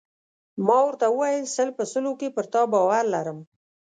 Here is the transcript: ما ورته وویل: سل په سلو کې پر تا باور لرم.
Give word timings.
ما 0.65 0.77
ورته 0.87 1.05
وویل: 1.09 1.45
سل 1.55 1.69
په 1.77 1.83
سلو 1.91 2.11
کې 2.19 2.27
پر 2.35 2.45
تا 2.53 2.61
باور 2.71 3.03
لرم. 3.13 3.39